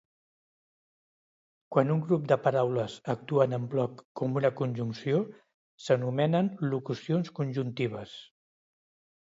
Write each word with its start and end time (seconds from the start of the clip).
Quan 1.75 1.91
un 1.95 1.99
grup 2.07 2.23
de 2.31 2.37
paraules 2.45 2.95
actuen 3.15 3.53
en 3.59 3.67
bloc 3.75 4.01
com 4.21 4.41
una 4.41 4.53
conjunció 4.63 5.21
s'anomenen 5.89 6.51
locucions 6.73 7.33
conjuntives. 7.43 8.19